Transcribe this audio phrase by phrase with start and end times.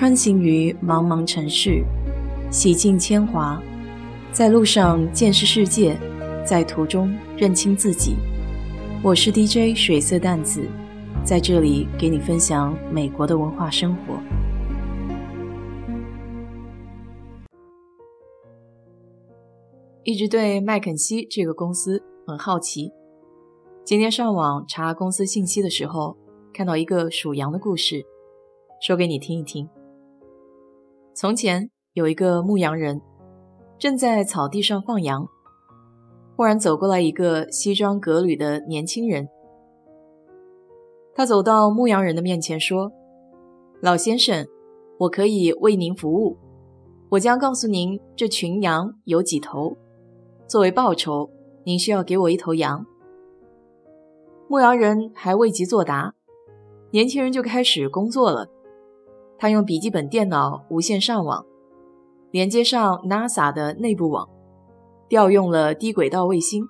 [0.00, 1.84] 穿行于茫茫城市，
[2.50, 3.62] 洗尽铅华，
[4.32, 5.94] 在路上见识世界，
[6.42, 8.16] 在途中认清自己。
[9.04, 10.66] 我是 DJ 水色淡子，
[11.22, 14.18] 在这里给你分享美国的文化生活。
[20.02, 22.90] 一直对麦肯锡这个公司很好奇，
[23.84, 26.16] 今天上网查公司信息的时候，
[26.54, 28.02] 看到一个属羊的故事，
[28.80, 29.68] 说给你听一听。
[31.12, 33.00] 从前有一个牧羊人，
[33.78, 35.26] 正在草地上放羊。
[36.36, 39.28] 忽然走过来一个西装革履的年轻人。
[41.14, 42.90] 他走到牧羊人的面前说
[43.82, 44.46] ：“老先生，
[45.00, 46.38] 我可以为您服务。
[47.10, 49.76] 我将告诉您这群羊有几头。
[50.46, 51.28] 作为报酬，
[51.64, 52.86] 您需要给我一头羊。”
[54.48, 56.14] 牧羊人还未及作答，
[56.92, 58.48] 年轻人就开始工作了。
[59.40, 61.42] 他用笔记本电脑无线上网，
[62.30, 64.28] 连接上 NASA 的内部网，
[65.08, 66.62] 调用了低轨道卫星，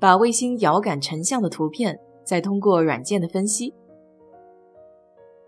[0.00, 3.74] 把卫星遥感成像的图片再通过软件的分析。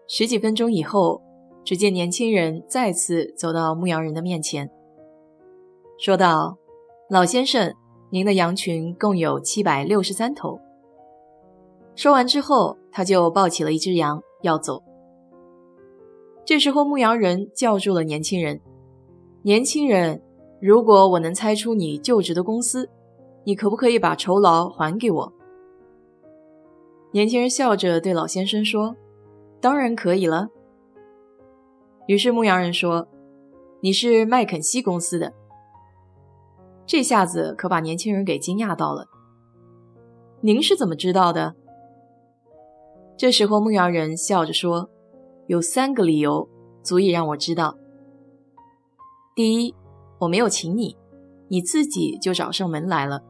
[0.07, 1.23] 十几分钟以后，
[1.65, 4.71] 只见年轻人再次走到牧羊人的面前，
[5.99, 6.59] 说道
[7.09, 7.75] ：“老先生，
[8.11, 10.61] 您的羊群共有七百六十三头。”
[11.97, 14.83] 说完之后，他就抱起了一只羊要走。
[16.47, 18.61] 这时候，牧羊人叫住了年轻人
[19.43, 20.23] ：“年轻人，
[20.61, 22.89] 如果我能猜出你就职的公司，
[23.43, 25.33] 你可不可以把酬劳还给我？”
[27.11, 28.95] 年轻人笑着对老先生说
[29.61, 30.49] ：“当然可以了。”
[32.07, 33.09] 于是牧羊人说
[33.83, 35.33] ：“你是麦肯锡公司的。”
[36.87, 39.09] 这下子可把年轻人给惊讶到了。
[40.43, 41.57] “您是怎么知道的？”
[43.19, 44.89] 这时候，牧羊人笑着说。
[45.47, 46.49] 有三个理由
[46.83, 47.77] 足以让我知道：
[49.35, 49.75] 第一，
[50.19, 50.97] 我没有请你，
[51.49, 53.21] 你自己就找上门来了；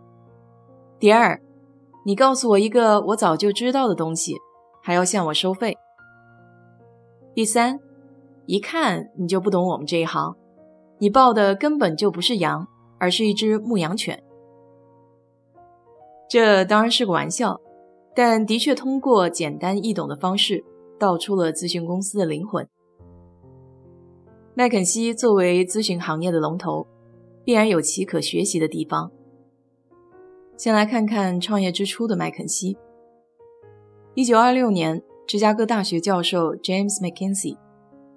[0.98, 1.40] 第二，
[2.04, 4.36] 你告诉我一个我早就知道的东西，
[4.82, 5.72] 还要向我收费；
[7.34, 7.78] 第三，
[8.46, 10.36] 一看你就不懂我们这一行，
[10.98, 12.66] 你抱的根本就不是羊，
[12.98, 14.22] 而是一只牧羊犬。
[16.28, 17.60] 这当然是个玩笑，
[18.14, 20.64] 但的确通过简单易懂的方式。
[20.98, 22.68] 道出了咨询公司的灵魂。
[24.54, 26.86] 麦肯锡作为咨询行业的龙头，
[27.44, 29.10] 必然有其可学习的地方。
[30.56, 32.78] 先来看看创业之初的麦肯锡。
[34.14, 37.58] 一九二六年，芝加哥大学教授 James McKinsey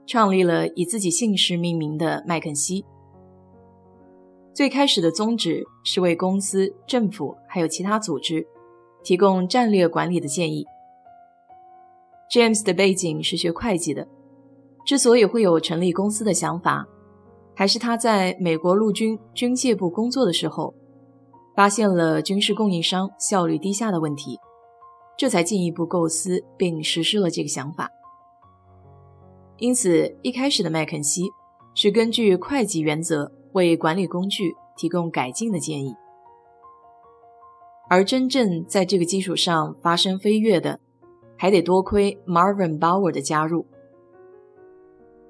[0.08, 2.86] 创立了以自己姓氏命名的麦肯锡。
[4.54, 8.48] 最开始的宗旨是为公司、政府还有其他组织
[9.04, 10.66] 提供战略管理的建议。
[12.30, 14.08] James 的背景是学会计的，
[14.86, 16.88] 之所以会有成立公司的想法，
[17.56, 20.76] 还是他在美国陆军军械部工作的时候，
[21.56, 24.38] 发现了军事供应商效率低下的问题，
[25.18, 27.90] 这才进一步构思并实施了这个想法。
[29.58, 31.24] 因此，一开始的麦肯锡
[31.74, 35.96] 是根据会计原则为管理工具提供改进的建议，
[37.90, 40.80] 而真正在这个基础上发生飞跃的。
[41.40, 43.66] 还得多亏 Marvin Bower 的加入。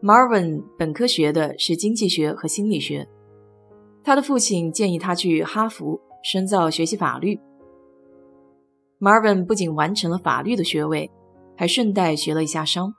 [0.02, 3.08] Marvin 本科学的是经济学和心理学，
[4.04, 7.40] 他的父亲建议他去哈佛深造学习法律。
[9.00, 11.12] Marvin 不仅完成了法律的学位，
[11.56, 12.94] 还顺带学了一下商。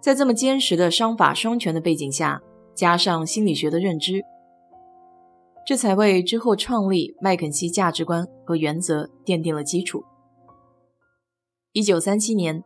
[0.00, 2.40] 在这么坚实的商法双全的背景下，
[2.72, 4.22] 加上心理学的认知，
[5.66, 10.02] 这才为之后创立麦肯锡价值观和原则奠定了基础。
[11.72, 12.64] 一九三七年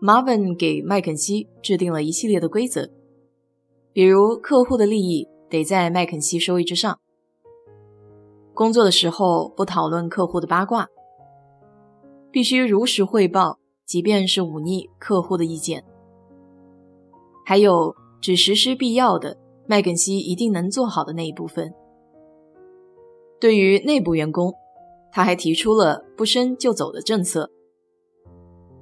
[0.00, 2.90] ，Marvin 给麦肯锡制定了一系列的规则，
[3.92, 6.98] 比如客户的利益得在麦肯锡收益之上，
[8.52, 10.88] 工作的时候不讨论客户的八卦，
[12.32, 15.84] 必须如实汇报，即便是忤逆客户的意见，
[17.46, 19.38] 还有只实施必要的，
[19.68, 21.72] 麦肯锡一定能做好的那一部分。
[23.40, 24.52] 对于内部员工，
[25.12, 27.48] 他还提出了不升就走的政策。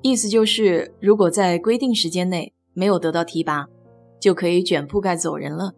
[0.02, 3.66] 意思就是，如果在规定时间内没有得到提拔，
[4.18, 5.74] 就可以卷铺盖走人了，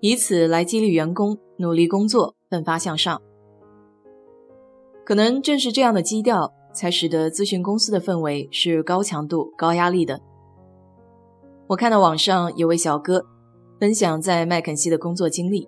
[0.00, 3.22] 以此来激励员工努力工作、奋发向上。
[5.04, 10.20] 可能正是这样的基调，才使得咨询公司的氛围是高强度、高压力的。
[11.68, 13.24] 我看到网上有位小哥
[13.80, 15.66] 分享在麦肯锡的工作经历，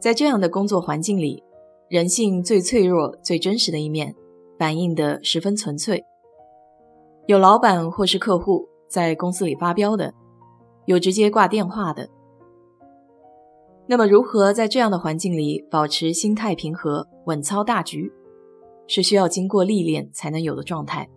[0.00, 1.42] 在这样的工作环境里，
[1.90, 4.14] 人性最脆弱、最真实的一面。
[4.58, 6.04] 反映的十分纯粹。
[7.26, 10.14] 有老板或是客户在公司里发飙的，
[10.84, 12.08] 有直接挂电话的。
[13.88, 18.12] 那么，如何在这样的环境里保持心态平和、稳操大局，
[18.86, 21.08] 是需要经过历练才能有的状态。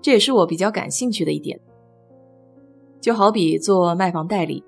[0.00, 1.58] 这也是我比较感兴趣的一点。
[3.00, 4.64] 就好比做卖房代理，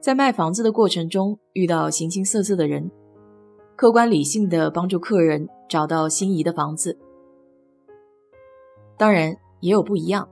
[0.00, 2.90] 在卖房子的过程中遇到形形色色的人，
[3.78, 6.98] 客观理性的帮助客人找到心仪的房子。
[8.96, 10.28] 当然也有不一样，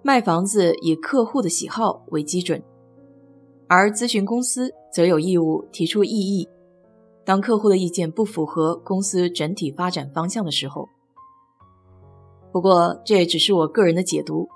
[0.00, 2.62] 卖房子以客户的喜好为基准。
[3.66, 6.48] 而咨询公司则有义务提出异议，
[7.22, 10.88] 当客户的意见不符合公司整体发展方向的时候。
[12.50, 14.48] 不过这也只是我个人的解读，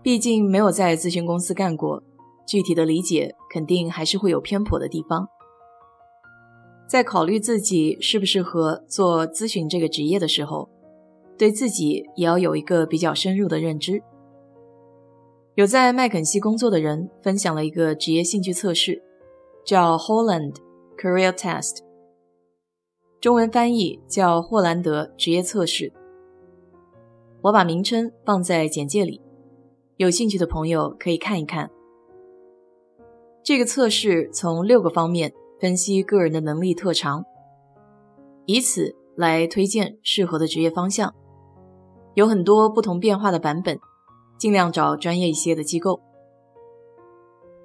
[0.00, 2.00] 毕竟没有在咨询公司干过，
[2.46, 5.26] 具体的理解肯定还是会有偏颇的地方。
[6.86, 10.68] 在考虑自己适不适合做咨询这个职业的时候，
[11.36, 14.02] 对自己也要有一个比较深入的认知。
[15.54, 19.02] 有在麦肯锡工作的人分享了一个职业兴趣测试，
[19.64, 20.54] 叫 Holland
[20.96, 21.78] Career Test，
[23.20, 25.92] 中文翻译叫霍兰德职业测试。
[27.42, 29.20] 我把名称放在简介里，
[29.96, 31.70] 有兴趣的朋友可以看一看。
[33.42, 37.24] 这个测试从六个方面分析个人的能力特长，
[38.44, 41.14] 以此来推荐适合的职业方向，
[42.14, 43.78] 有很多不同变化的版本。
[44.38, 45.98] 尽量找专业一些的机构。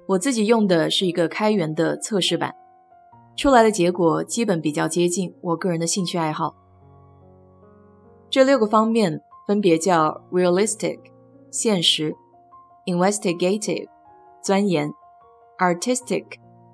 [0.06, 2.54] 我自己用的是一个开源的测试版，
[3.36, 6.54] 出来的结果基本比较接近我个人的兴趣爱好。
[8.30, 10.98] 这六个方面分别叫：realistic（
[11.50, 12.16] 现实）、
[12.86, 13.86] investigative（
[14.42, 14.90] 钻研）、
[15.60, 16.24] artistic（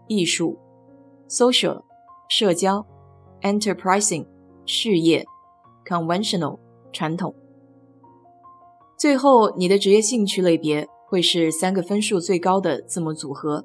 [0.06, 0.56] 艺术）、
[1.28, 1.82] social（
[2.28, 2.84] 社交）、
[3.42, 4.26] enterprising（
[4.64, 5.26] 事业）、
[5.86, 6.58] conventional（
[6.92, 7.34] 传统）。
[8.96, 13.64] 最后，你的职业兴趣类别会是三个分数最高的字母组合。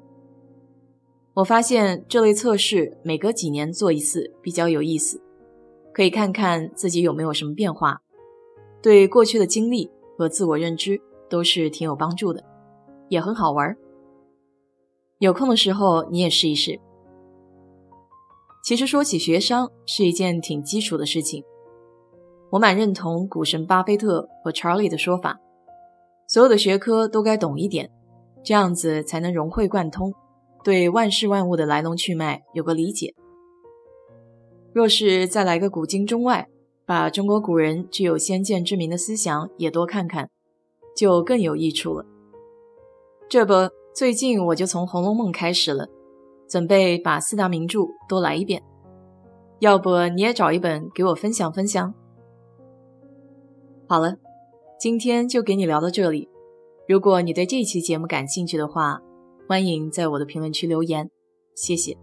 [1.34, 5.20] 我发现这类测试每隔几年做一次比较有意思，
[5.92, 8.02] 可以看看自己有没有什么变化，
[8.80, 12.44] 对过去的经历和自我认知都是挺有帮助的，
[13.08, 13.76] 也很好玩。
[15.18, 16.78] 有空的时候你也试一试。
[18.64, 21.44] 其实说起学商是一件挺基础的事情。
[22.48, 25.38] 我蛮认同股神巴菲特和查理的说法，
[26.26, 27.90] 所有的学科都该懂一点，
[28.42, 30.14] 这样子才能融会贯通，
[30.64, 33.14] 对万事万物的来龙去脉有个理解。
[34.72, 36.48] 若是再来个古今中外，
[36.86, 40.30] 把中国古人具有先见之明的思想也多看看，
[40.96, 42.06] 就更有益处了。
[43.28, 43.52] 这不，
[43.94, 45.86] 最近我就从《红楼梦》开始了，
[46.48, 48.62] 准备把四大名著都来一遍。
[49.60, 51.94] 要不你也找一本给我分享分享？
[53.86, 54.16] 好了，
[54.78, 56.28] 今天就给你聊到这里。
[56.88, 59.00] 如果你对这期节目感兴趣的话，
[59.48, 61.10] 欢迎在我的评论区留言，
[61.54, 61.96] 谢谢。